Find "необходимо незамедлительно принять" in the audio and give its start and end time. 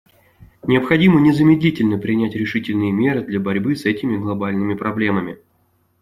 0.63-2.33